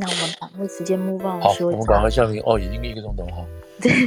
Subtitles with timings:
[0.00, 3.46] 那我们赶快时间 move on 好，我们赶快下面哦，已经一个钟头哈。
[3.78, 4.06] 对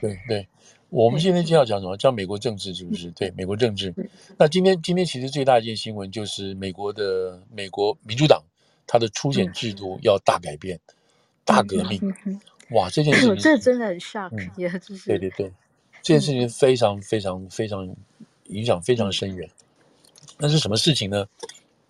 [0.00, 0.48] 对对，
[0.88, 1.96] 我们现在今天要讲什么？
[1.96, 3.10] 讲美国政治是不是？
[3.10, 3.92] 对，美国政治。
[4.38, 8.40] 那今天今天其实最大一件新闻就是美国的美国民主党
[8.86, 10.78] 它的初选制度要大改变、
[11.44, 12.00] 大革命。
[12.70, 15.52] 哇，这件事情这真的很 shock，也就是对对对，
[16.02, 17.96] 这件事情非常非常非常
[18.44, 19.50] 影响非常深远。
[20.38, 21.26] 那是什么事情呢？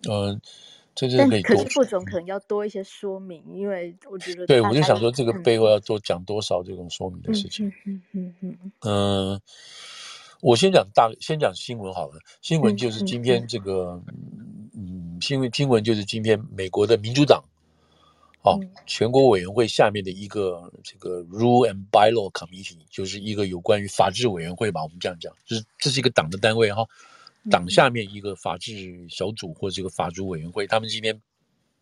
[0.09, 0.41] 嗯。
[0.97, 7.71] 这是可以，可是副总可能要多一些说明，因为我觉得对，我就想说这个背后要多讲多少这种说明的事情。
[7.85, 9.41] 嗯嗯嗯嗯，
[10.41, 12.13] 我先讲大，先讲新闻好了。
[12.41, 14.01] 新闻就是今天这个，
[14.73, 17.43] 嗯，新闻新闻就是今天美国的民主党，
[18.41, 26.83] 哦，全国委员会下面的一个这个 Rule and Bylaw Committee，就是一个有关于法制委员会吧，我们这样讲，就是这是一个党的单位哈。
[27.49, 31.19] 党下面一个法制小组或者这个法组委员会，他们今天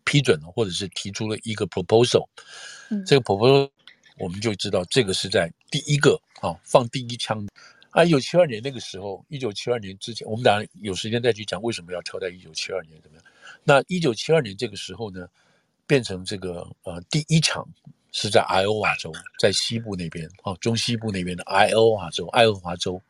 [0.04, 2.26] 批准了，或者是提出了一个 proposal。
[3.04, 3.68] 这个 proposal
[4.18, 7.46] 我们就知道，这个是在第一个啊放第一枪。
[7.90, 13.24] 啊，一九七二年那个时候，一九七二年之前，我们当然有时间再去讲为什么要挑在一九七二年怎么样。
[13.64, 15.26] 那一九七二年这个时候呢，
[15.86, 17.66] 变成这个呃第一场
[18.12, 23.00] 是在爱奥瓦州，在西部那边啊中西部那边的爱奥瓦州，爱荷华州。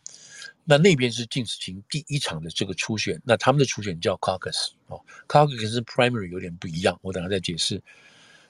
[0.69, 7.81] 那那边是进行第一场的这个初选，那他们的初选叫 caucus 哦，caucus 是 primary 有点不一样，我等下再解释。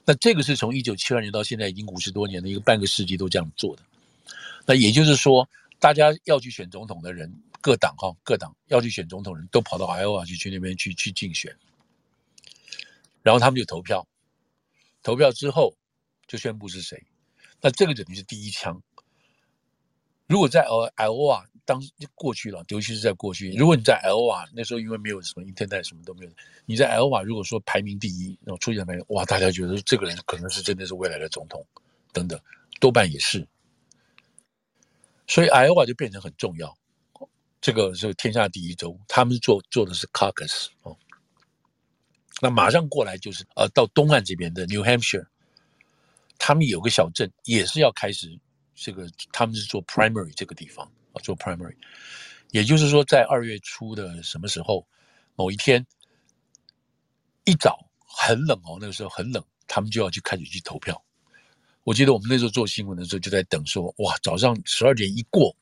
[0.06, 3.82] 那这个是从一九七二年到现在已经五十多年的一个半个世纪都这样做的。
[4.64, 5.46] 那也就是说，
[5.78, 11.54] 大家要去选总统的人，各党哈各党要去选总统人都跑到 Iowa 去去那边去去竞选，
[13.22, 14.08] 然后他们就投票，
[15.02, 15.76] 投票之后
[16.26, 17.04] 就宣布是谁。
[17.60, 18.80] 那这个等于是第一枪。
[20.26, 21.82] 如果在呃 Iowa 当
[22.14, 23.50] 过去了，尤其是在过去。
[23.52, 26.30] 如果你在 L 瓦那时候，因为没有什么 Internet，什么都没有。
[26.64, 31.66] 你在 L 瓦如果说排名第一，然后出现排名，哇，大家觉得这个人可能是真的是未来的总统，
[32.12, 32.40] 等等，
[32.80, 33.46] 多半也是。
[35.26, 36.74] 所以 L 瓦就变成很重要。
[37.60, 40.96] 这个是天下第一州，他们做做的是 Caucus 哦。
[42.40, 45.26] 那马上过来就是呃，到东岸这边的 New Hampshire，
[46.38, 48.38] 他们有个小镇也是要开始
[48.74, 50.88] 这个，他们是做 Primary 这个地方。
[51.22, 51.74] 做 primary，
[52.50, 54.86] 也就是说，在二月初的什么时候，
[55.34, 55.84] 某一天
[57.44, 61.00] 一早很冷哦，那个时候很冷，他们就要去开始去投票。
[61.84, 65.54] 我记得我们那时候做新闻的时候就在等说，哇，早上十二点一过，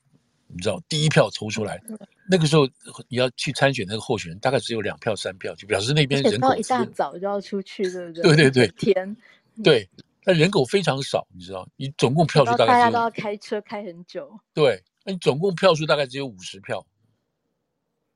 [0.47, 1.79] 你知道第一票投出来，
[2.27, 2.67] 那个时候
[3.07, 8.23] 你要去参选那个候选人，大概只有两票三票，就表示那边人口一大早就要出去，对不对？
[8.23, 9.17] 对对对，天，
[9.63, 9.87] 对，
[10.25, 14.83] 但人口非常少，你知道，你总共票数大概大家都要开车开很久，对。
[15.03, 16.83] 那你总共票数大概只有五十票，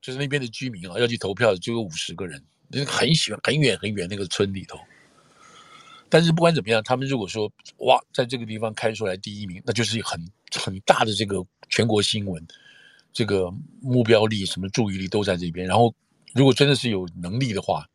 [0.02, 2.44] 就是那边的居民啊，要去投票的只有五十个人，
[2.84, 4.76] 很喜欢很远很远那个村里头。
[6.08, 10.20] 但是不管怎么样，他们如果说哇，在这个地方开出来第一名，那就是很
[10.52, 12.44] 很大的这个全国新闻，
[13.12, 13.48] 这个
[13.80, 15.64] 目标力什么注意力都在这边。
[15.64, 15.94] 然后
[16.34, 17.88] 如果真的是有能力的话，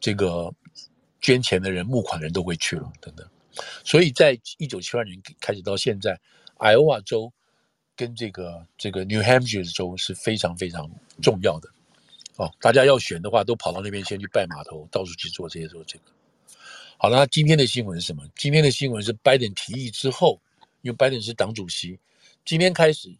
[0.00, 0.52] 这个
[1.20, 3.28] 捐钱的人、募款的人都会去了等等。
[3.84, 6.20] 所以在一九七二年开始到现在，
[6.58, 7.32] 爱奥瓦州。
[7.96, 11.68] 跟这个这个 New Hampshire 州是非常非常重要的
[12.36, 16.04] 哦，大家要选的话，都跑到那边先去拜码头，到处去做这些做这个。
[16.96, 18.26] 好了，那今天的新闻是什么？
[18.34, 20.40] 今天的新闻是拜登提议之后，
[20.80, 22.00] 因为拜登是党主席，
[22.42, 23.14] 今天开始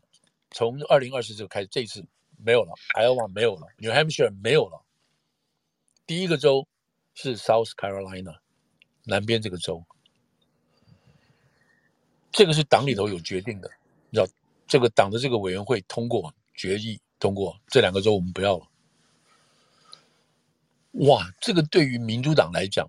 [0.51, 2.03] 从二零二四就开始，这次
[2.39, 4.81] 没有了，Iowa 没有了，New Hampshire 没有了，
[6.07, 6.67] 第一个州
[7.23, 8.37] 是 South Carolina
[9.05, 9.85] 南边这个州，
[12.33, 13.71] 这个是党里头有决定的，
[14.09, 14.27] 你知道。
[14.67, 18.69] 这个党的这个委员会通过决议，通过这两个州我们不要了。
[20.93, 22.89] 哇，这个对于民主党来讲，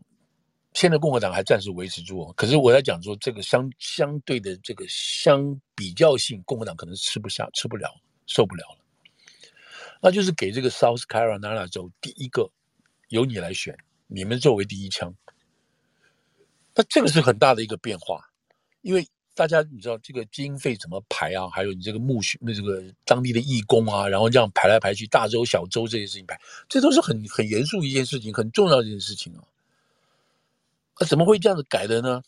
[0.74, 2.32] 现在共和党还暂时维持住。
[2.34, 7.92] 可是我在讲说，这个相相对的这个相比较性，共和党可能吃不下、吃不了、
[8.28, 8.86] 受不了了。
[10.00, 12.48] 那就是给这个 South Carolina 州第一个
[13.10, 13.76] 由你来选，
[14.12, 15.16] 你们作为第一枪。
[16.76, 18.30] 那这个是很大的一个变化，
[18.82, 19.08] 因为。
[19.34, 21.48] 大家你知道这个经费怎么排啊？
[21.50, 29.42] 还有你这个募选，那这个当地的义工啊，然后这样排来排去，大周小周这些事情排，这都是很很严肃一件事情，很重要一件事情啊。
[31.00, 32.22] 那怎么会这样子改的呢？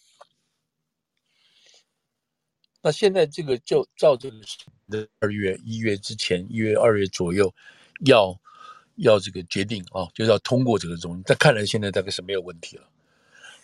[2.82, 7.54] 那现在这个就照这个二月一月之前，一月二月左右
[8.06, 8.40] 要
[8.96, 11.24] 要这个决定啊，就是要通过这个东西。
[11.26, 12.88] 但看来现在大概是没有问题了。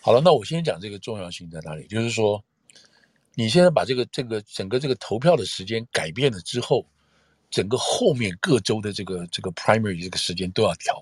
[0.02, 2.44] 好了，那我先讲这个重要性在哪里，就是说。
[3.36, 6.86] 你现在把这个这个整个这个投票的时间改变了之后，
[7.50, 11.02] 整个后面各州的这个这个 primary 这个时间都要调，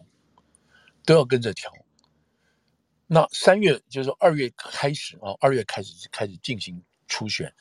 [1.03, 1.73] 都要跟着调。
[3.07, 7.51] 那三月就是二月开始啊，二月开始开始进行初选，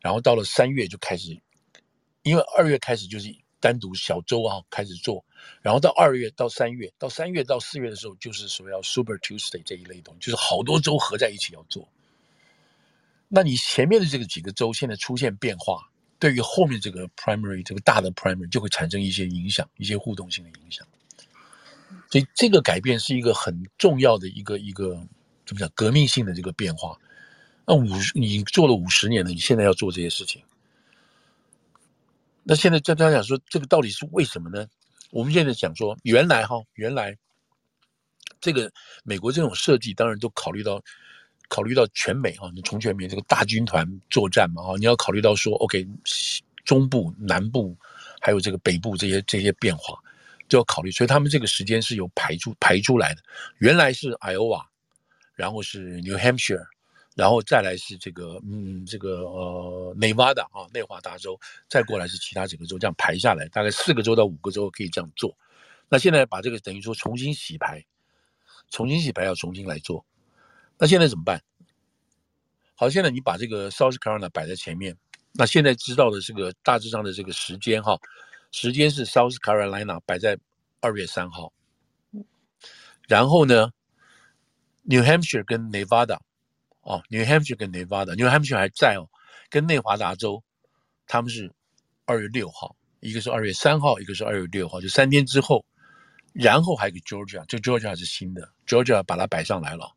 [0.00, 1.38] 然后到了三月就开始，
[2.22, 3.28] 因为二月开始就是
[3.62, 5.24] 单独小州啊开始做，
[5.62, 11.88] 然后到二月到三月，到三月到四月的时候就是所谓要 Super Tuesday 这一类东西，就是好多州合在一起要做。
[13.28, 15.88] 那你前面的这个几个州现在出现变化，
[16.18, 20.86] 对于后面这个 primary 这个大的 primary 就会产生一些影响，一些互动性的影响。
[22.10, 25.06] 所以这个改变是一个很重要的一个一个
[25.46, 26.98] 怎么讲革命性的这个变化。
[27.64, 30.42] 那五你做了五十年了，你现在要做这些事情，
[32.44, 34.66] 那现在在大家讲说这个到底是为什么呢？
[35.10, 37.16] 我们现在讲说原来哈原来
[38.40, 38.72] 这个
[39.04, 40.82] 美国这种设计当然都考虑到。
[41.48, 45.86] 考虑到全美哈，你从全美这个大军团作战嘛哈，你要考虑到说，OK，
[46.64, 47.76] 中部、南部
[48.22, 49.94] 还有这个北部这些这些变化
[50.48, 53.20] 都要考虑，所以他们这个时间是有排出排出来的。
[53.58, 54.64] 原来是 Iowa，
[55.34, 56.64] 然后是 New Hampshire，
[57.14, 61.38] 然后再来是这个嗯这个呃 Nevada 啊内华达州，
[61.68, 65.36] 再过来是其他几个州，这样排下来，大概四个州到五个州可以这样做。
[65.88, 67.84] 那现在把这个等于说重新洗牌，
[68.70, 70.04] 重新洗牌要重新来做。
[70.78, 71.42] 那现在怎么办？
[72.74, 74.96] 好，现在你把这个 South Carolina 摆在前面。
[75.34, 77.98] 那现在知道的这个大致上的这个时间哈，
[78.50, 80.38] 时间是 South Carolina 摆在
[80.80, 81.52] 二月三号。
[83.06, 83.70] 然后呢
[84.82, 86.18] ，New Hampshire 跟 Nevada
[86.82, 89.08] 哦，New Hampshire 跟 Nevada，New Hampshire 还在哦，
[89.48, 90.42] 跟内华达州
[91.06, 91.50] 他们是
[92.04, 95.64] 二月六号，一个是二月三号，一个是二月六号，就三天之后。
[96.34, 99.94] 然后还有个 Georgia，这 Georgia 是新的，Georgia 把它摆上来了。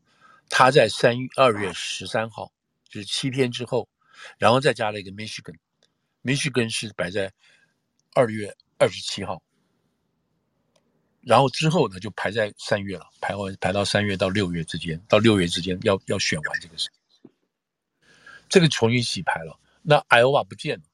[0.50, 2.52] 他在三二月十三号，
[2.90, 3.88] 就是七天之后，
[4.36, 7.32] 然后再加了一个 Michigan，Michigan 是摆在
[8.12, 9.42] 二月二十七号，
[11.26, 16.88] 然后之后呢就排在三月了，排完排到三月到六月之间，到六月之间要要选完这个事，
[18.48, 19.58] 这个重新洗牌了。
[19.82, 20.84] 那 Iowa 不见了。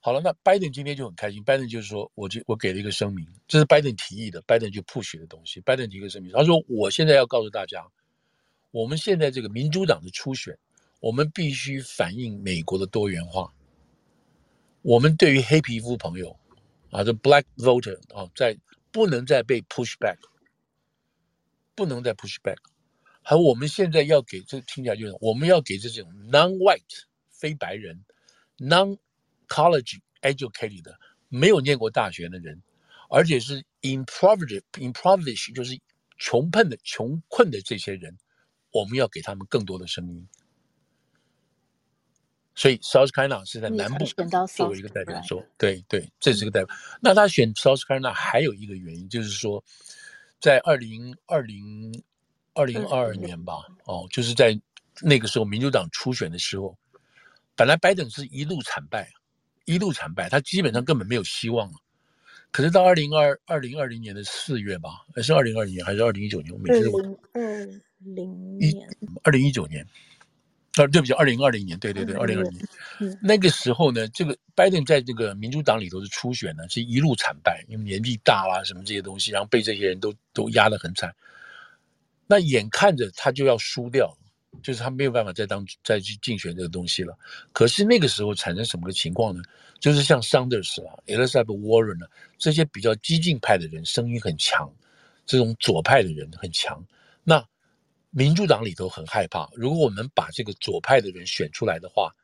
[0.00, 1.44] 好了，那拜登今天就很开心。
[1.44, 5.60] 拜登就是说，我就我给了一个声明，这是拜登提议的，拜登就 push 的东西。
[5.60, 7.86] 拜登提一个声明，他说：“我现在要告诉大家，
[8.70, 10.56] 我们现在这个民主党的初选，
[11.00, 13.52] 我们必须反映美国的多元化。
[14.80, 16.34] 我们对于黑皮肤朋友
[16.90, 18.58] 啊，这 black voter 啊，在
[18.90, 20.18] 不能再被 push back，
[21.74, 22.58] 不能再 push back。
[23.22, 28.04] 还有我们现在要给这听起来就是我们要给这种 non-white 非白人
[28.58, 28.98] non。”
[29.48, 31.00] College educated 的
[31.30, 32.60] 没有念过大学的人，
[33.08, 35.80] 而且是 impoverished impoverished 就是
[36.18, 38.18] 穷困的穷困的这些人，
[38.70, 40.28] 我们要给他们更多的声音。
[42.58, 44.04] 所以 South Carolina 是在南部
[44.48, 46.74] 作为一个代表说，对对，这是个代表。
[47.00, 49.62] 那他选 South Carolina 还有一个原因，就是说，
[50.40, 52.02] 在二零二零
[52.54, 54.60] 二零二二年吧，哦，就是在
[55.00, 56.76] 那个时候民主党初选的时候，
[57.54, 59.08] 本来拜登是一路惨败。
[59.64, 61.74] 一路惨败，他基本上根本没有希望了。
[62.50, 66.50] 可是到二零二二零二零年的四月吧，还是二零二零年还是二零一九年？
[66.54, 67.66] 我每次二零二
[68.16, 68.88] 零年，
[69.24, 69.86] 二零一九年，
[70.82, 72.64] 啊，对不起，二零二零年，对对对，二零二零年。
[73.00, 81.14] 嗯，那个时候呢，这个拜登在这个民主党里头的初选呢，是一路惨败，因为年纪大啦，什么这些东西，然后被这些人都都压得很惨。
[82.26, 84.16] 那眼看着他就要输掉。
[84.62, 87.16] 就是他没有办法再当再去竞选这个东西了。
[87.52, 89.42] 可是那个时候产生什么个情况呢？
[89.78, 94.68] 就是像 Sanders 啊、Elizabeth Warren 啊这些比较激进派的人声音很强，
[95.26, 96.82] 这种左派的人很强。
[97.22, 97.46] 那
[98.10, 102.14] 民主党里头很害怕，如果我们把这个左派的人选出来的话，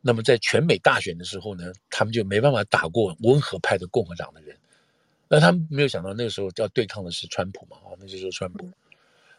[0.00, 4.56] 那么在全美大选的时候呢，他们就没办法打过温和派的共和党的人。
[5.28, 7.76] 那他们没有想到那个时候要对抗的是川普嘛？
[7.78, 8.70] 啊，那就是川普。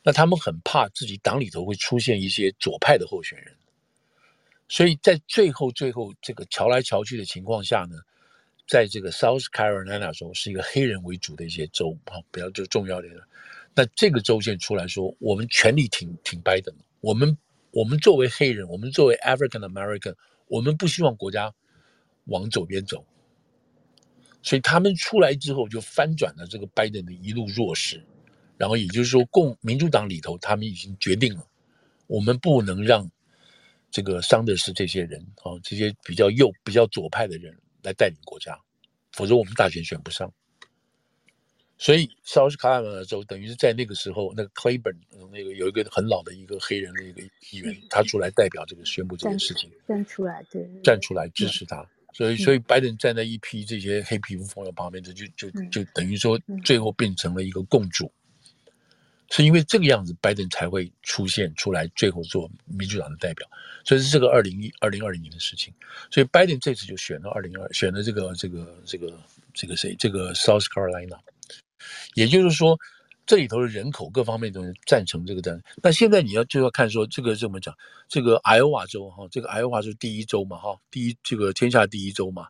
[0.01, 3.53] 那他们很怕自己党里头会出现一些左派的候选人，
[4.67, 7.97] 所以在最后最后这个瞧来瞧去的情况下呢，
[8.67, 13.07] 在这个 South Carolina 州是一个黑人为主的一些州啊，比较就重要的。
[13.75, 17.37] 那这个州现出来说，我们全力挺挺拜登，我们
[17.71, 20.15] 我们作为黑人，我们作为 African American，
[20.47, 21.53] 我们不希望国家
[22.25, 23.05] 往左边走，
[24.41, 28.01] 所以他们出来之后就翻转了这个拜登的一路弱势。
[28.57, 31.45] 然后也就是说，共民主党里头，他们已经决定了，
[32.07, 33.11] 我们不能让
[33.91, 37.53] 这个桑德斯这些人啊，这些比较右、比较左派的人
[37.83, 38.57] 来带领国家，
[39.11, 40.31] 否则我们大选选不上。
[41.77, 44.95] 所以，South Carolina 州等于是在那个时候，那个 Claiborne
[45.31, 51.85] 那个有一个很老的一个黑人的一个议员，他出来代表这个宣布这件事情，站出来，对，站出来支持他。
[52.13, 58.09] 所以，所以拜登站在一批这些黑皮肤朋友旁边，这就就就等于说，最后变成了一个共主。
[59.29, 63.45] 是因为这个样子，拜登才会出现出来，最后做民主党的代表。
[63.83, 65.73] 所以是这个二零一二零二零年的事情。
[66.09, 69.13] 所以拜登这次就选了二零二，选了这个这个这个
[69.53, 69.93] 这个谁？
[69.99, 71.19] 这个 South Carolina。
[72.13, 72.77] 也就是说，
[73.25, 75.61] 这里头的人口各方面都赞成这个战。
[75.83, 77.75] 那现在你要就要看说，这个怎么讲？
[78.07, 82.47] 这个爱奥瓦州哈，这个爱奥瓦州第一州嘛哈，第一这个天下第一州嘛。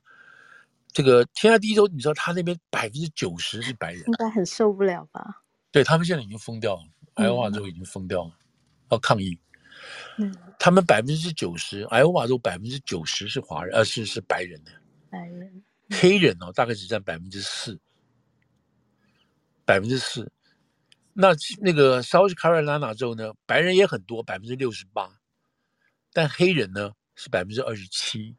[0.92, 5.42] 这个天下第一州，你知道他那边百分之九十是白人，应该很受不了吧？
[5.70, 6.84] 对，他们现在已经疯掉了，
[7.16, 8.46] 爱奥瓦州已经疯掉了，嗯、
[8.92, 9.38] 要抗议。
[10.18, 14.72] 嗯，他们百分之九十，爱奥瓦州百分之九十是华人，呃，是是白人的，
[15.10, 15.42] 白人，
[15.90, 17.78] 嗯、黑人哦，大概只占百分之四，
[19.66, 20.32] 百分之四。
[21.14, 21.30] 那
[21.60, 25.10] 那个 South Carolina 州呢，白人也很多，百分之六十八，
[26.14, 28.36] 但黑人呢是百分之二十七。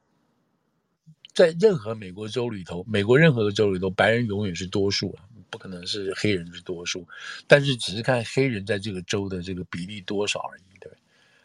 [1.34, 7.06] 在任何美国州里头，美国任何的州里头，白人永远是多数啊，不可能是黑人是多数。
[7.46, 10.90] 但是只是看黑人在这个州的这个比例多少而已，对。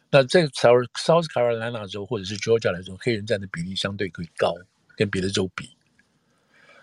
[0.10, 4.54] 那在 South South Carolina 州或者是 Georgia 来说，黑人占的比例相对可以高，
[4.96, 5.70] 跟别的州比。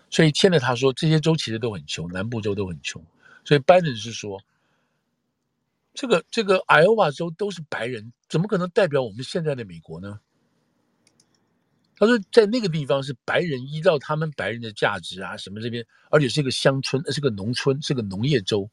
[0.09, 3.03] 所以牵着他说这些州其实都很穷，南部州都很穷。
[3.45, 4.41] 所以拜登是说，
[5.93, 10.19] 这个这个 Iowa 州都是白人，怎么可能代表我们现在的美国呢？
[11.95, 18.69] 他说，在那个地方是白人依照他们白人的价值啊，什么这边，而且是一个乡村，是个农村，是个农业州。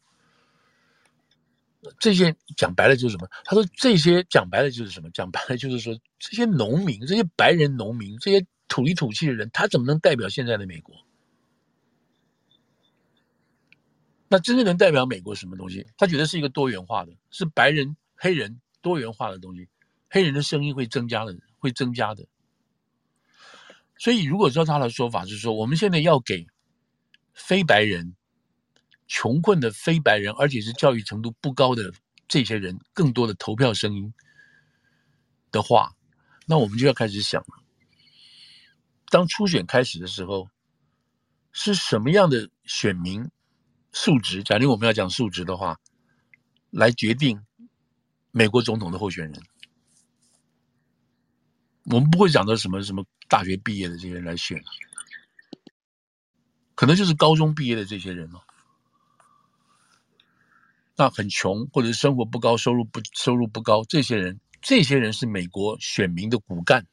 [1.98, 3.28] 这些讲白了就是什么？
[3.44, 5.10] 他说这些讲白了就是什么？
[5.10, 10.94] 讲白了就是说，这些农民，这些白人农民，这些土里土气的人，他怎么能代表现在的美国？
[14.28, 15.86] 那真正能代表美国什么东西？
[15.96, 19.68] 他觉得是一个多元化的，是白人、黑人多元化的东西，
[20.10, 22.26] 黑人的声音会增加的，会增加的。
[23.98, 26.46] 所以，如果照他的说法是说，我们现在要给
[27.32, 28.14] 非白人、
[29.06, 31.92] 穷困的非白人，而且是教育程度不高的
[32.28, 34.12] 这些人更多的投票声音
[35.52, 35.94] 的话，
[36.46, 37.62] 那我们就要开始想了：
[39.08, 40.48] 当初选开始的时候，
[41.52, 43.30] 是什么样的选民
[43.96, 44.42] 素质？
[44.42, 45.80] 假定我们要讲素质的话，
[46.70, 47.40] 来决定
[48.30, 49.42] 美国总统的候选人。
[51.84, 54.62] 我们不会讲到什么什么大学毕业的这些人来选，
[56.74, 58.44] 可能就是高中毕业的这些人了。
[60.94, 66.86] 那很穷或者是生活不高、收入不收入不高，这些人，这些人是美国选民的骨干，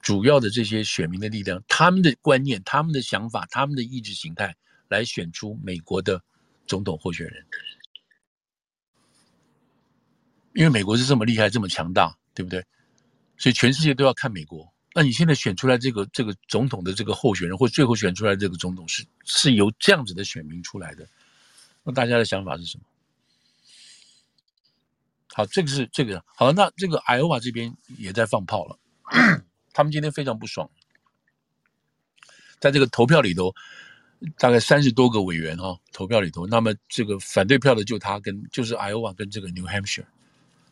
[0.00, 4.54] 主要的这些选民的力量，他们的观念、他们的想法、他们的意识形态，
[4.92, 6.22] 来选出美国的
[6.66, 7.44] 总统候选人。
[10.54, 12.64] 因为美国是这么厉害、这么强大，对不对？
[13.38, 14.70] 所以全世界都要看美国。
[14.94, 21.08] 那你现在选出来这个这个总统的这个候选人，或最后选出来这个总统是是由这样子的选民出来的，
[21.82, 22.84] 那大家的想法是什么？
[25.34, 28.78] 好，这个是这个好，那这个艾奥瓦这边也在放炮了，
[29.72, 30.70] 他们今天非常不爽，
[32.60, 33.54] 在这个投票里头，
[34.38, 40.04] 大概三十多个委员哈、哦，投票里头，那么这个反对票的就他跟就是 Iowa 跟这个 New Hampshire，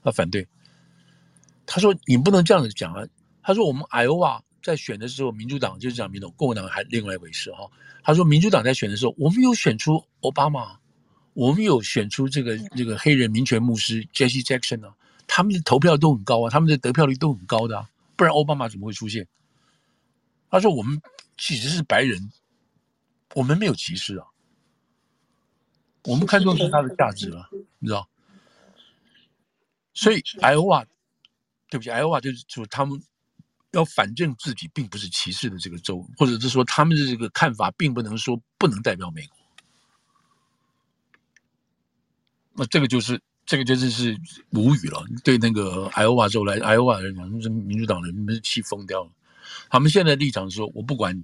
[0.02, 0.47] 他反对。
[1.66, 3.07] 他说：“你不能这样子讲啊！”
[3.45, 7.71] 他说：“我们 Iowa 在选的时候，民主党就是讲民主，共和党还另外一回事哈。”
[8.02, 10.78] 他说：“民主党在选的时候，我们有选出奥巴马，
[11.33, 14.92] 我们有选出这个这个黑人民权牧师 Jesse Jackson 啊，
[15.28, 19.28] 他们的投票都很高啊，他们的得票率都很高的啊，不然奥巴马怎么会出现？”
[20.50, 21.00] 他说：“我们
[21.38, 22.33] 其实是白人，
[23.34, 24.26] 我们没有歧视啊，
[26.04, 28.08] 我们看重是它的价值了，你知道？
[29.94, 30.87] 所以 Iowa，。”
[31.70, 33.00] 对不起，，Iowa 就是说他们
[33.70, 39.37] 要反正自己并不是歧视的这个州，或者是说他们的这个看法并不能说不能代表美国。
[42.54, 44.18] 那这个就是这个就是是
[44.50, 45.00] 无语了。
[45.22, 49.10] 对那个 Iowa 州来，Iowa 人讲，民主党人们是气疯掉了。
[49.68, 51.22] 他们现在立场是说，我不管你，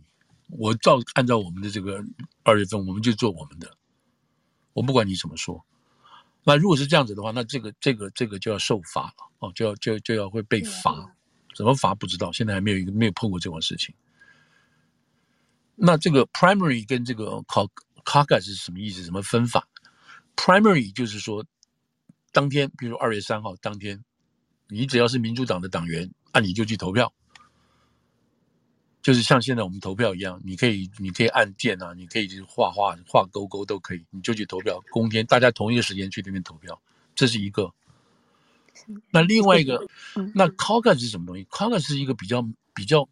[0.48, 2.04] 我照按照我们的这个
[2.42, 3.76] 二月份，我们就做我们的，
[4.72, 5.64] 我不管你怎么说。
[6.44, 11.12] 那如果是这样子的话，那这个这个这个就要受罚了哦，就要就就要会被罚，
[11.56, 13.94] 怎么罚不知道，现在还没有一个没有碰过这种事情。
[15.74, 17.42] 那这个 primary 跟这个
[18.04, 19.02] caucus 是什么意思？
[19.02, 19.68] 什么分法
[20.36, 21.44] ？primary 就是说，
[22.30, 24.04] 当天，比如二月三号当天，
[24.68, 27.12] 你只要是民主党的党员，那你就去投票。
[29.06, 34.82] 就是像现在我们投票一样，你可以，你可以按键啊，你可以就是画画、画勾勾都可以，你就去投票。
[34.90, 36.76] 公天大家同一个时间去那边投票，
[37.14, 37.72] 这是一个。
[39.12, 39.80] 那另外一个，
[40.34, 42.44] 那 caucus 是什么东西？caucus 是一个比较
[42.74, 43.08] 比较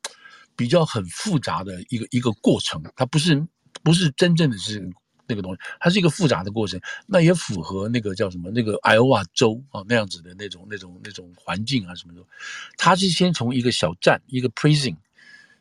[0.57, 3.47] 比较很复杂的一个一个过程，它不是
[3.85, 4.91] 不是真正的是
[5.29, 6.81] 那个东西，它是一个复杂的过程。
[7.07, 12.21] 那也符合那个叫什么那个 Iowa 州啊那样子的那种那种那种环境啊什么的。
[12.77, 14.97] 它是先从一个小站一个 precinct，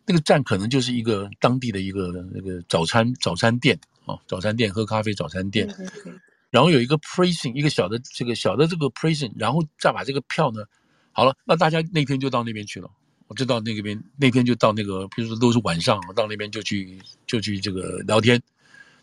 [0.05, 5.67] 那个站可能就是一个当地的一个那个早餐早餐店啊，早餐店喝咖啡早餐店。
[6.49, 10.63] 然后有一个 precinct，一个小的这个小的这个 precinct，然后再把这个票呢，
[11.11, 12.89] 好了，那大家那天就到那边去了。
[13.27, 18.39] 我就到那个边，那天就到那个，比如说都是晚上，我到那边就去就去这个聊天，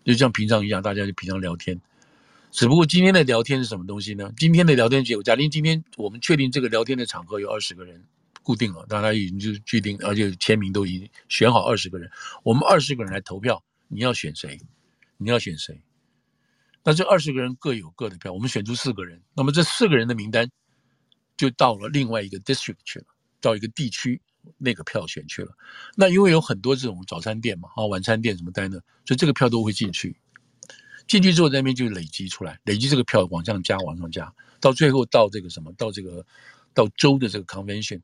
[0.05, 1.81] 就像平常一样，大家就平常聊天。
[2.53, 4.31] 只不过今天的聊天是什么东西呢？
[4.37, 8.01] 今天的聊天结果，假定今天我们确定这个聊天的场合有二十个人
[8.43, 12.11] 固定了，大家已经就决定，而且签名都已经选好二十个人，
[12.43, 14.61] 我们二十个人来投票，你要选谁？
[15.17, 15.81] 你要选谁？
[16.83, 20.51] 那这二十个人各有各的票，我们选出四个人，那么这四个人的名单
[21.37, 23.05] 就到了另外一个 district 去了。
[23.43, 24.21] 到一个地区，
[24.59, 25.51] 那个票选去了。
[25.97, 30.15] 那因为有很多这种早餐店嘛，啊，晚餐店什么单的，所以这个票都会进去。
[31.09, 34.31] 进去之后，那边就累积出来，累积这个票往上加，往上加，
[34.61, 36.25] 到最后到这个什么，到这个
[36.75, 38.03] 到州的这个 convention，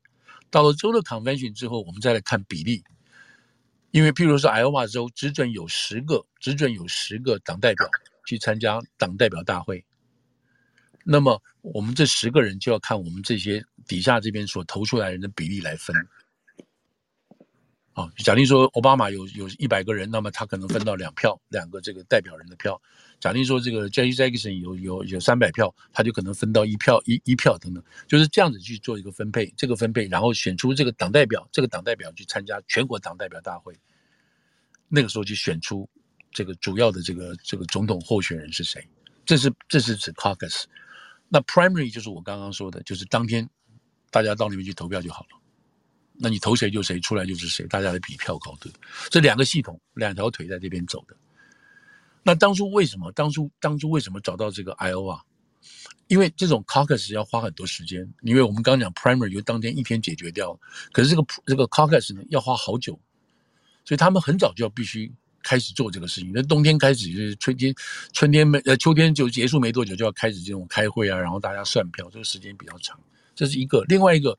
[0.50, 2.82] 到了州的 convention 之后，我们再来看比例。
[3.92, 7.88] 因为譬如说，爱奥瓦州只准有十个，只准有十个党代表
[8.26, 9.84] 去参加党代表大会。
[11.02, 15.96] 那么我们这十个人就要看我们这些底下这边所投出来人的比例来分。
[17.94, 22.78] 啊，假定说奥巴马有有一百个人，那么他可能分到两票，两个这个代表人的票。
[23.18, 33.74] 假定说这个 Jesse Jackson 有有有三百票，他就可能分到一票一一票等等，就是这样子去做一个分配，这个分配，然后选出这个党代表，这个党代表去参加全国党代表大会。
[34.88, 35.88] 那个时候就选出
[36.30, 38.86] 这个主要的这个这个总统候选人是谁？
[39.24, 40.64] 这是这是指 Caucus。
[41.28, 43.48] 那 primary 就是我刚刚说的，就是当天
[44.10, 45.40] 大家到那边去投票就好了。
[46.18, 48.72] 那你投谁就谁，出来就是谁，大家来比票高低。
[49.10, 51.16] 这两个系统，两条腿在这边走的。
[52.26, 53.10] 那当初为什么？
[53.12, 55.20] 当初当初为什么找到这个 Iowa？
[56.08, 60.58] 因为这种 caucus 要花很多时间，因为我们刚讲 primary 就当天一天解决掉，
[60.92, 62.98] 可是这个这个 caucus 呢要花好久，
[63.84, 65.12] 所以他们很早就要必须。
[65.48, 67.72] 开始做这个事情，那冬天开始就是春天，
[68.12, 72.98] 春天没呃秋天就结束没多久就要开始这种开会啊，然后大家算票，这个时间比较长，
[73.32, 73.84] 这是一个。
[73.84, 74.36] 另外一个，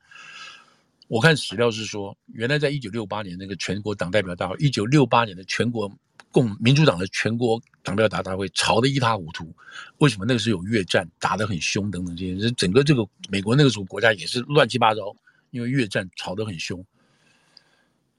[1.08, 5.90] 我看史料是说，原来在一九六八年那个全国党代表大会，一九六八年的全国
[6.32, 9.54] 共民主党的全国党代表大会吵得一塌糊涂，
[10.00, 10.26] 为什么？
[10.28, 15.16] 那个时候有越战，打得很凶等等这些，整个这个美国那个时候国家也是乱七八糟，
[15.52, 16.86] 因为越战吵得很凶。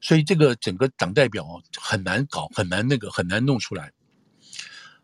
[0.01, 1.45] 所以这个整个党代表
[1.77, 3.91] 很难搞，很难那个很难弄出来。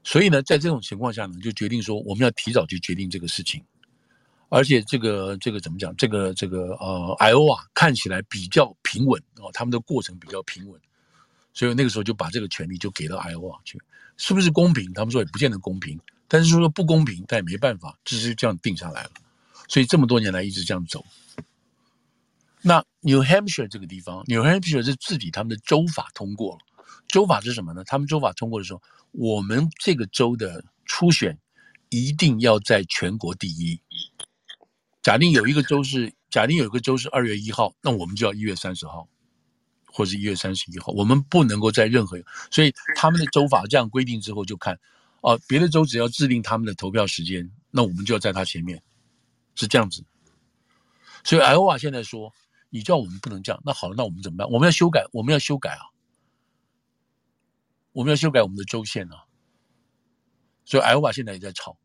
[0.03, 3.63] 所以呢，在这种情况下呢，就决定说我们要提早去决定这个事情。
[4.49, 5.93] 而且这个这个怎么讲？
[5.97, 10.79] 这个这个呃，爱奥啊看起来比较平稳哦，他们的过程比较平稳。
[11.55, 13.81] 所以那个时候就把这个权利就给到 Iowa 去，
[14.17, 14.93] 是不是公平？
[14.93, 19.11] 他们说也不见得公平，但是说不公平，但也没办法，只是这样定下来了。
[19.67, 21.03] 所以这么多年来一直这样走。
[22.61, 26.59] 那 New Hampshire 这个地方，New Hampshire 是自己他们的州法通过了。
[27.07, 27.83] 州法是什么呢？
[27.85, 31.37] 他们州法通过的时候，我们这个州的初选
[31.89, 33.79] 一定要在全国第一。
[35.01, 39.07] 假定有一个州是，假定有一个州是二月一号，那我们就要一月三十号，
[39.95, 42.19] 或者一月三十一号，我们不能够在任何。
[42.51, 44.77] 所以他们的州法这样规定之后，就看
[45.21, 48.83] 哦，别的州只要制定他们的投票时间，那我们就要在他前面，
[49.55, 50.03] 是这样子。
[51.23, 52.33] 所以爱奥瓦现在说。
[52.71, 54.49] 你叫我们不能这样，那好了，那我们怎么办？
[54.49, 55.87] 我们要修改，我们要修改啊！
[57.93, 59.23] 我们要修改我们的州线啊！
[60.65, 61.77] 所以爱奥瓦现在也在吵，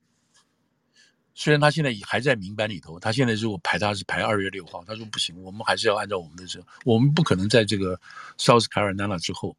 [1.35, 7.99] 虽然他现在还在名单里头，他现在如果排他是排二月六号，他说不行，我们还是要按照我们的这，我们不可能在这个
[8.39, 9.57] South Carolina 之后。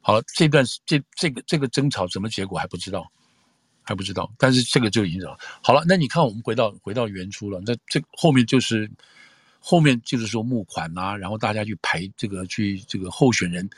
[0.00, 3.10] 好了，这段这这个这个争吵什么结果还不知道。
[3.82, 5.38] 还不知道，但是这个就已经了。
[5.62, 8.90] 好了，那你看，我们回到回到原初了，那这后面就是。
[9.58, 13.68] 后面就是说募款呐、啊，然后大家去排这个去这个候选人，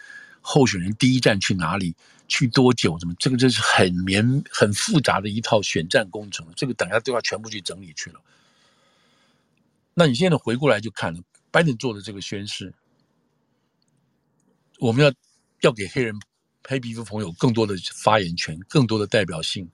[0.41, 1.95] 候选人第一站去哪里，
[2.27, 8.21] 去多久，怎么这个这是很绵很复杂的一套选战工程，这个等下都要全部去整理去了。
[9.95, 11.21] 那你现在回过来就看了
[11.51, 12.73] 拜登做的这个宣誓，
[14.79, 15.13] 我们要
[15.63, 16.15] 要给黑人
[16.67, 19.69] 黑皮肤朋友更多的发言权，更多的代表性。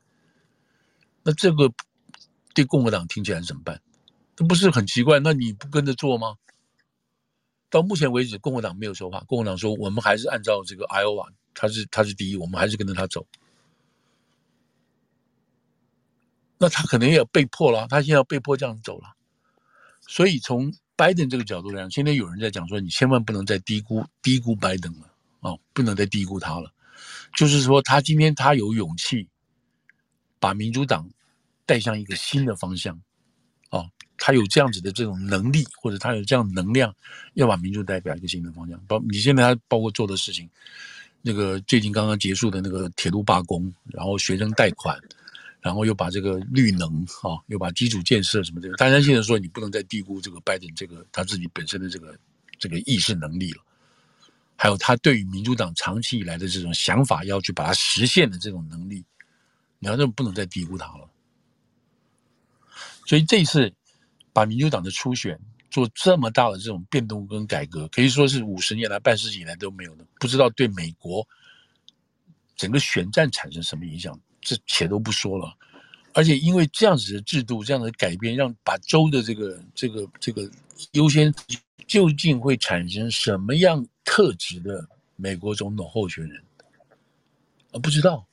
[1.22, 1.72] 那这个
[2.54, 3.80] 对共和党听起来怎么办？
[4.36, 5.20] 这不是很奇怪？
[5.20, 6.36] 那你不跟着做吗？
[7.74, 9.18] 到目前为止，共和党没有说话。
[9.26, 13.26] 共和党说，我们还是按照这个 Iowa，他是他是第一，我们还是跟着他走。
[16.56, 19.16] 那他可能也被迫了，他现在要被迫这样走了。
[20.02, 25.06] 所以从拜登这个角度来讲，现在有人在讲说，你千万不能再低估低估拜登了
[25.40, 26.72] 啊，哦，不能再低估他了。
[27.34, 29.28] 就是说，他今天他有勇气
[30.38, 31.10] 把民主党
[31.66, 33.02] 带向一个新的方向，
[34.26, 36.90] 他有这样子的这种能力，或者他有这样能量，
[37.34, 38.80] 要把民主代表一个新的方向。
[38.88, 40.48] 包你现在他包括做的事情，
[41.20, 44.98] 那个最近刚刚结束的那个铁路罢工，然后学生贷款，
[45.60, 52.18] 然后又把这个绿能啊、哦，又把基础建设什么这个，大家现在说你不能再低估这个拜登这个他自己本身的这个
[52.58, 53.62] 这个意识能力了。
[54.56, 59.04] 还有他对于民主党长期以来的这种想法，要去把它实现的这种能力，
[59.80, 61.10] 你要这不能再低估他了。
[63.04, 63.70] 所以这一次
[64.34, 70.04] 把民主党的初选做这么大的这种变动跟改革，可以说是五十年来、半世纪以来都没有的。
[70.20, 71.26] 不知道对美国
[72.54, 75.56] 整个选战产生什么影响，这且都不说了。
[76.12, 80.50] 而且因为这样子的制度、这样的改变，让把州的这个、这个、这个
[80.92, 81.32] 优先。
[81.86, 86.42] 究竟会产生什么样特质的美国总统候选人？
[87.72, 88.26] 啊，不知道，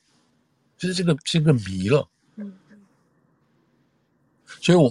[0.78, 2.08] 就是这个这个谜了。
[2.36, 2.50] 嗯，
[4.46, 4.90] 所以我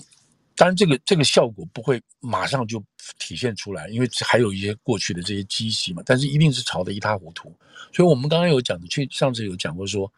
[0.61, 2.79] 当然这个这个效果不会马上就
[3.17, 6.03] 体现出来，因为还有一些过去的这些积习嘛。
[6.05, 7.51] 但是一定是吵得一塌糊涂。
[7.91, 10.13] 所以我们刚刚有讲的，去上次有讲过说，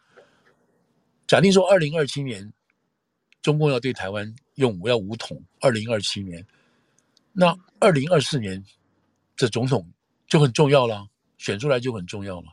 [1.26, 2.52] 假定说二零二七年
[3.40, 6.46] 中共要对台湾用武要武统，二零二七年。
[7.32, 8.62] 那二零二四年，
[9.34, 9.90] 这总统
[10.26, 12.48] 就很重要了，选出来就很重要了。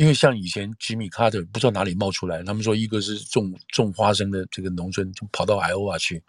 [0.00, 6.22] 因为像以前吉米·卡特不知道哪里冒出来，他们说一个是种种花生的这个农村，就跑到爱奥瓦去，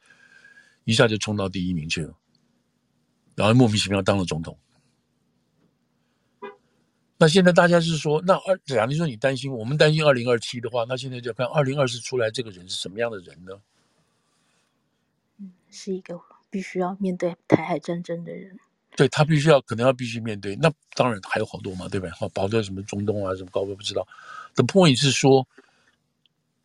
[0.84, 2.14] 一下就冲到第一名去了，
[3.34, 4.60] 然后莫名其妙当了总统。
[7.18, 13.54] 那现在大家是说，那二假如说你担心，我们担心二零二七的话，那现在就看二零二四出来这个人是什么样的人呢？
[15.38, 16.20] 嗯，是一个。
[16.50, 18.60] 必须要面对台海战争的人，
[18.96, 20.56] 对他必须要可能要必须面对。
[20.58, 22.12] 那当然还有好多嘛，对不对？
[22.12, 24.08] 好，包括什么中东啊，什么高危不知道。
[24.56, 25.48] The point 是说，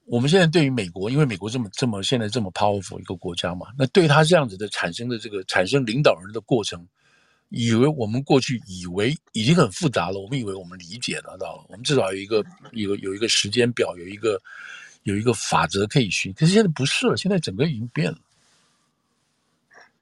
[0.05, 6.87] 我们现在对于美国，因为美国这么这么现在这么 powerful 一个国家嘛，那对他这样子的产生的这个产生领导人的过程，
[7.49, 14.41] 以为我们过去以为已经很复杂了，我们以为我们理解得到了，我们至少有一个有有一个时间表，有一个
[15.05, 16.33] 有一个法则可以循。
[16.33, 18.19] 可是现在不是了，现在整个已经变了。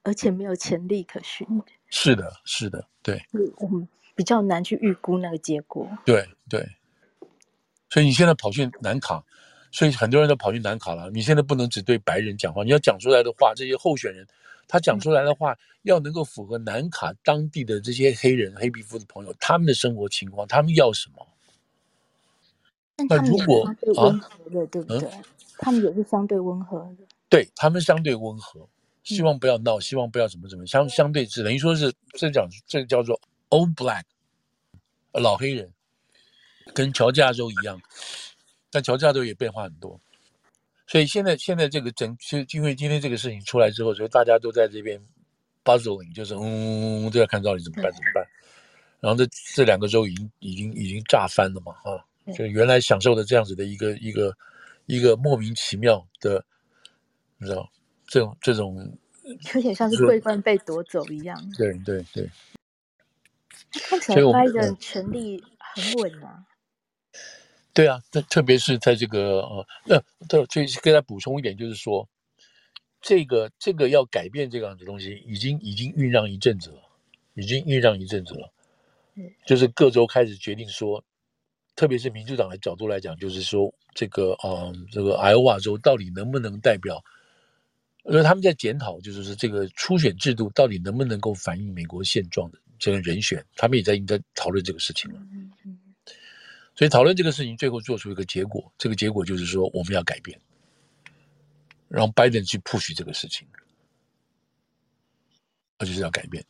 [0.05, 1.45] 而且没有前例可循。
[1.89, 3.21] 是的，是的，对。
[3.57, 5.89] 我们比较难去预估那个结果。
[6.05, 6.65] 对对。
[7.89, 9.23] 所以你现在跑去南卡，
[9.71, 11.09] 所以很多人都跑去南卡了。
[11.09, 14.25] 你现在不能只对白人讲话，你要讲出来的话，这些候选人
[14.67, 21.27] 他讲出来的话，要能够符合南卡当地的这些黑人、黑皮肤的朋友他们的生活情况，他们要什么？
[23.09, 23.65] 那如果
[23.97, 25.09] 啊，对，对不对？
[25.57, 27.05] 他们也是相对温和的。
[27.29, 28.67] 对，他们相对温和。
[29.05, 34.01] 希望不要闹，希望不要怎么怎么相相对，只等于说是这讲这个叫做 old black，
[35.13, 35.71] 老黑人，
[36.73, 37.79] 跟乔治亚州一样，
[38.71, 40.01] 但乔治亚州也变化很多，
[40.87, 44.99] 所以现在现在这个整，就因为今天这个事情出来之后，所以大家都在这边
[45.63, 48.27] buzzing，就是嗯都要看到底怎么办怎么办，
[48.99, 54.35] 然后这这两个州已经已经已经炸翻了嘛啊，就原来享受的这样子的一个一个
[54.87, 56.43] 一个莫名其妙的，
[57.37, 57.69] 你知道。
[58.07, 58.97] 这种这种
[59.53, 61.37] 有点像是桂冠被夺走一样。
[61.57, 62.29] 对对对，
[63.71, 66.45] 看起来拜登权力很稳啊。
[67.73, 72.07] 对啊，特特别是在这个呃，那这最给他补充一点，就是说，
[73.01, 76.79] 这个这个要改变这个样的东西，已经已经酝酿一阵子了，
[77.33, 78.53] 已经酝酿一阵子了。
[79.15, 81.03] 嗯，就是各州开始决定说，
[81.75, 87.03] 特别是民主党的角度来讲，就是说这个嗯、呃，这个爱奥瓦州到底能不能代表？
[88.07, 95.19] 因为他们在检讨，就是说这个初选制度到底能不能够反映美国现状的这个人选，他们也在在讨论这个事情了。
[96.75, 100.39] 所以讨论这个事情，最后做出一个结果，这个结果就是说我们要改变，
[101.87, 103.47] 让拜登去 push 这个事情，
[105.77, 106.45] 而且是要改变。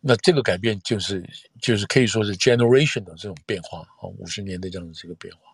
[0.00, 1.24] 那这个改变就是
[1.60, 5.49] 就是可以说是 generation 的这种变化啊，五十年的这样的这个变化。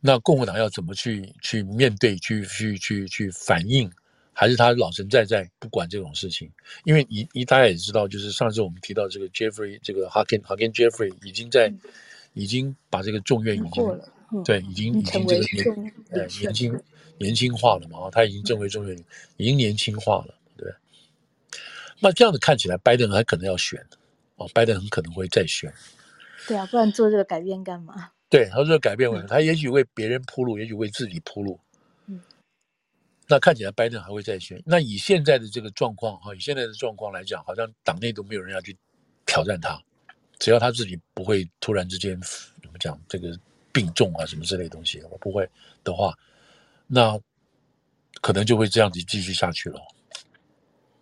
[0.00, 3.90] 那共和党要怎么去去面对、去去去去反应？
[4.32, 6.48] 还是他老神在在不管这种事情？
[6.84, 11.80] 因为你你大家也知道，就是上次我们提到这个 Jeffrey 这个 Hakeem Hakeem Jeffrey 已经在、嗯、
[12.34, 13.84] 已经把这个众院已经、
[14.32, 16.80] 嗯、对已经已经这个年呃年轻
[17.18, 18.96] 年轻化了嘛，他已经成为众院
[19.38, 20.72] 已经年轻化了，对。
[21.98, 23.84] 那这样子看起来，拜登还可能要选
[24.36, 25.74] 哦，拜登很可能会再选。
[26.46, 28.12] 对啊，不然做这个改变干嘛？
[28.30, 29.28] 对，他说改变为什么？
[29.28, 31.58] 他也许为别人铺路，也许为自己铺路。
[32.06, 32.20] 嗯，
[33.26, 34.62] 那看起来拜登还会再选。
[34.66, 38.76] 那以现在的这个状况哈，以现在的状况来讲，好像党内都没有人要去
[39.24, 39.80] 挑战他。
[40.38, 42.20] 只要他自己不会突然之间
[42.62, 43.36] 怎么讲这个
[43.72, 45.48] 病重啊什么之类的东西，我不会
[45.82, 46.14] 的话，
[46.86, 47.18] 那
[48.20, 49.80] 可能就会这样子继续下去了。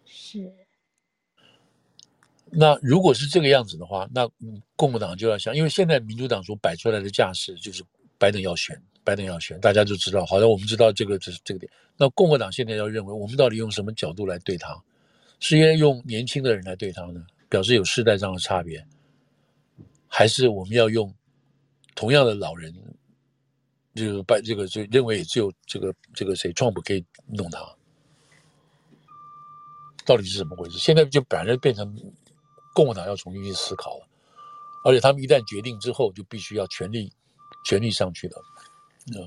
[0.05, 0.66] 是。
[2.51, 4.29] 那如果是这个样子的话，那
[4.77, 7.83] 共和党就要想，因为现在民主党所摆出来的架势就是
[8.19, 11.71] 拜登要选，拜登要选，大家就知道，好像我们知道这个这是这个点。
[11.97, 14.81] 那共和党现在要认为，我们到底用什么角度来对他？
[15.41, 17.21] 是应该用年轻的人来对他呢？
[17.49, 18.87] 表示有世代上的差别，
[20.07, 21.13] 还是我们要用
[21.95, 22.73] 同样的老人，
[23.95, 27.61] 就是把这个就认为只有这个这个谁川普可以弄他？
[30.05, 30.79] 到底是怎么回事？
[30.79, 31.95] 现在就反正变成
[32.77, 34.07] 共和党要重新去思考了，
[34.85, 37.11] 而且他们一旦决定之后，就必须要全力
[37.65, 38.37] 全力上去的。
[39.17, 39.27] 嗯，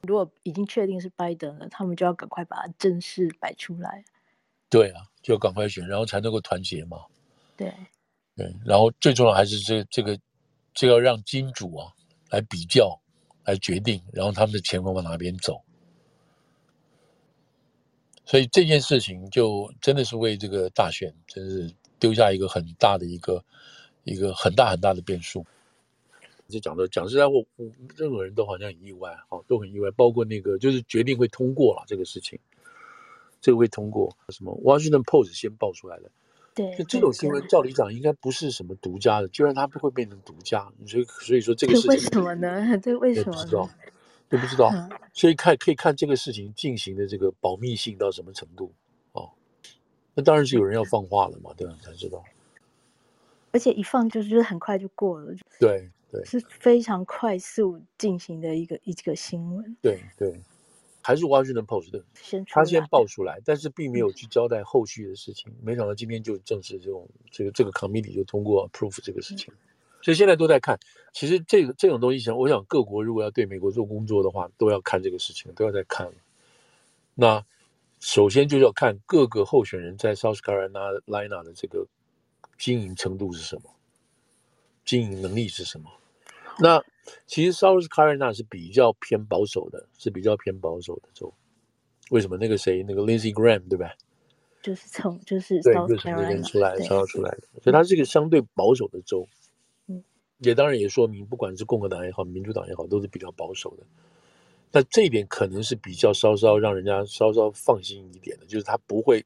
[0.00, 4.02] 如果已经确定是拜登了，他们就要赶快把它正式摆出来。
[4.70, 7.04] 对啊，就赶快选，然后才能够团结嘛。
[7.58, 7.70] 对，
[8.34, 10.18] 对，然后最重要还是这这个，
[10.72, 11.92] 这要让金主啊
[12.30, 12.98] 来比较，
[13.44, 15.62] 来决定，然后他们的钱会往哪边走。
[18.24, 23.44] 所以这件事情就真的是为这个大选，真是丢下一个很大的一个
[24.04, 25.44] 一个很大很大的变数。
[26.48, 32.38] 就讲的讲实在，我我任何人都好像很意外，哈，都很意外，包括那个就是决定会通过了这个事情。
[33.40, 36.10] 这个会通过什么？Washington Post 先爆出来的，
[36.54, 42.78] 对，就这种新闻，照理讲应该不是什么独家的，居然它会变成独家，所以所以说这个事情为什么呢？
[42.78, 43.32] 这为什么？
[43.32, 43.68] 不知道，
[44.28, 44.72] 都不知道，
[45.12, 48.85] 所以看可以看这个事情进行的这个保密性到什么程度哦。
[50.16, 51.76] 那当然是有人要放话了嘛，对吧？
[51.80, 52.24] 才知道。
[53.52, 60.40] 而且一放就是就是很快就过了，对对，是非常快速进行的一个一个新闻，对对。
[61.02, 62.02] 还是 Washington Post 的，
[62.48, 65.52] 他先爆出来，但是并没有去交代后续的事情。
[65.62, 69.54] 没想到今天就正式这种这个这个 committee 就通过 approve 这个事情，
[70.02, 70.80] 所以现在都在看。
[71.12, 76.10] 其实这个这种东西，想我想各国如果要对美国做工作的话，都要看这个事情，都要在看。
[77.14, 77.46] 那
[78.06, 81.84] 首先就是要看各个候选人在 South Carolina 的这个
[82.56, 83.62] 经营程度是什么，
[84.84, 85.90] 经营能力是什么。
[86.60, 86.80] 那
[87.26, 91.34] 其实 South Carolina 是比较偏保守的，是比较偏保守的州。
[92.10, 92.36] 为什么？
[92.36, 93.92] 那个谁，那个 Lindsey Graham 对吧？
[94.62, 99.26] 就是从就是对，就是从那边出来抄出来的，所以它是一个相对保守的州。
[99.88, 100.04] 嗯，
[100.38, 103.82] 也当然也说明，不管是共和党也好，民主党也好，都是比较保守的。
[104.72, 109.24] 那这一点可能是比较稍稍让人家稍稍放心一点的，就是他不会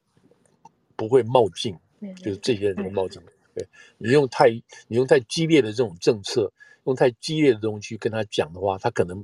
[0.95, 1.75] 不会冒进，
[2.17, 3.21] 就是这些人会冒进。
[3.53, 4.49] 对，你用太
[4.87, 6.51] 你用太激烈的这种政策。
[6.85, 9.23] 用太激烈的东西去跟他讲的话，他可能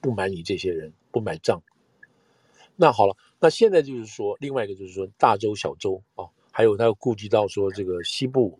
[0.00, 1.62] 不买你这些人，不买账。
[2.76, 8.58] 那好了，那现在就是说，另外一个就是说，大洲小洲啊，还有他要顾及到说这个西部、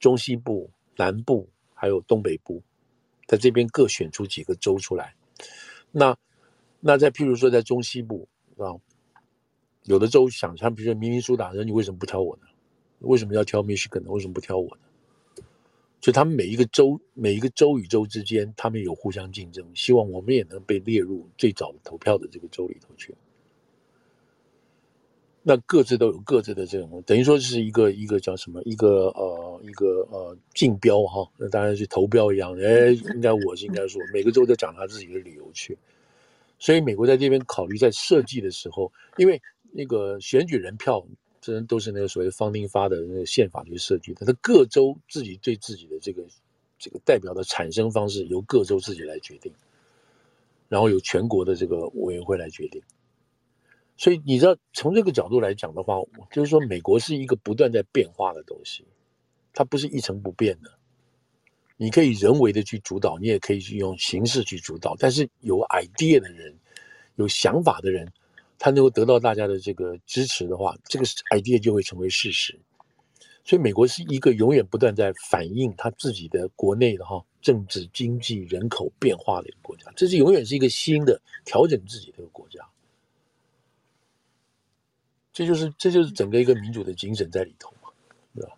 [0.00, 2.60] 中西部、南部，还有东北部，
[3.28, 5.14] 在这边各选出几个州出来。
[5.92, 6.18] 那
[6.80, 8.76] 那在譬如说在中西部啊，
[9.84, 12.42] 有的州想，像比如说明尼苏达人，你为什么不挑我呢？
[13.00, 14.10] 为什么要挑密西根呢？
[14.10, 14.82] 为什么不挑我呢？
[16.00, 23.14] 就他们每一个州，每一个州与州之间，他们有互相竞争，希望我们也能被列入最早的投票的这个州里头去。
[25.42, 35.76] 那各自都有各自的这种，等于说是一个一个叫什么，一个呃一个呃竞标哈，那当然是投标一样，哎，应该我是应该说，每个州都讲他自己的理由去。
[36.58, 39.40] 所以美国在这边考虑在设计的时候，因为
[39.72, 41.06] 那个选举人票。
[41.40, 46.22] 这都是那个所谓的 founding father 的那个宪法去设计的，他各州自己对自己的这个
[46.78, 49.52] 这个代表的产生方式由各州自己来决定，
[50.68, 52.82] 然后由全国的这个委员会来决定。
[53.96, 55.94] 所以你知道，从这个角度来讲的话，
[56.32, 58.84] 就是说美国是一个不断在变化的东西，
[59.54, 60.77] 它不是一成不变的。
[61.78, 66.54] 你可以人为的去主导，你也可以去用形式去主导，但是有 idea 的人，
[67.16, 68.12] 有想法的人。
[68.60, 72.58] 他能够得到大家的这个支持的话，这个 idea 就会成为事实。
[73.44, 79.84] 所以，美国是一个永远不断在反映他自己的国内的哈政治、经济、人口变化的一个国家。
[79.94, 82.58] 这是永远是一个新的调整自己的一个国家。
[85.32, 87.90] 这就是这就是整个一个民主的精神在里头嘛，
[88.34, 88.50] 对吧？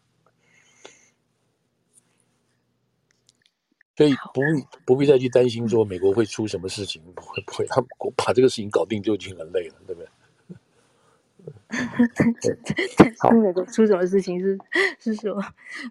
[4.00, 10.08] 所以不必不必再去担心说美国会出什么事情，不会不会，他们把这个事情搞定就已经很累了，对不对？
[13.20, 14.58] 好，美国出什么事情是
[14.98, 15.38] 是说，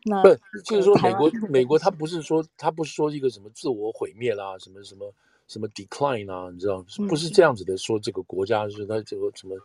[0.05, 0.29] 那不
[0.63, 5.13] 就是说美国美国他不是说他不是说一个什么自我毁灭啦，什么什么
[5.47, 9.55] 什么 decline 啊，你知道不是这样子的说这个国家是他这个什么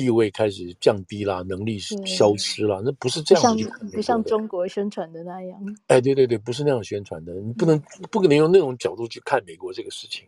[0.00, 5.76] 地位开始降低啦，能力消失了，那不是这样子不像，不像中国宣传的那样。
[5.88, 7.78] 哎，对对对，不是那样宣传的，你不能
[8.10, 10.24] 不可能用那种角度去看美国这个事情，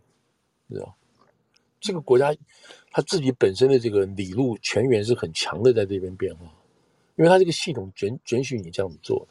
[0.68, 0.94] 知道？
[1.80, 2.36] 这个国家
[2.90, 6.44] 他自己本身的这个理路全员是很强的，在这边变化，
[7.16, 9.26] 因为他这个系统准准许你这样子做。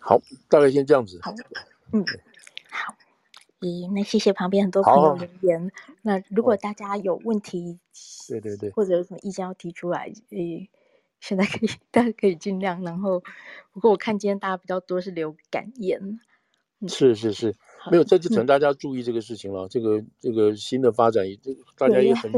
[0.00, 1.20] 好，大概先这样子。
[1.22, 1.32] 好，
[1.92, 2.14] 嗯，好。
[3.66, 5.72] 咦，那谢谢旁边很多朋友留言。
[6.02, 7.80] 那如果大家有问题，
[8.28, 10.70] 对对对，或者有什么意见要提出来，诶，
[11.20, 12.82] 现在可以，大家可以尽量。
[12.84, 13.20] 然后，
[13.72, 16.20] 不过我看今天大家比较多是留感言。
[16.86, 17.54] 是是是，
[17.90, 19.62] 没有，这就请大家注意这个事情了。
[19.66, 22.30] 嗯、这个这个新的发展，这 大家也很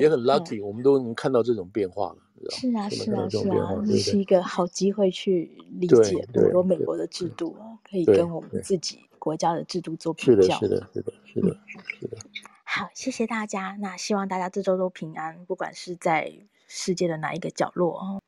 [0.00, 2.16] 也很 lucky，我们都能看到这种变化了。
[2.50, 10.58] 是啊是啊是啊，这是一个好机会去理解很多美国的制度啊，可以跟我们自己国家的制度做比较。
[10.58, 11.56] 是的，是的，是的，是的，
[12.00, 12.16] 是的。
[12.64, 13.76] 好，谢谢大家。
[13.78, 16.32] 那希望大家这周都平安，不管是在
[16.66, 18.22] 世界的哪一个角落哦。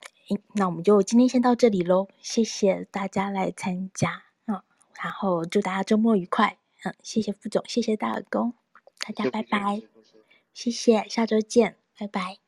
[0.55, 4.25] 那我们就今天先到这里喽，谢谢大家来参加。
[5.03, 8.53] 然后祝大家周末愉快，嗯，谢谢副总，谢谢大耳公，
[8.99, 9.81] 大家拜拜，
[10.53, 12.41] 谢谢，下周见，拜拜。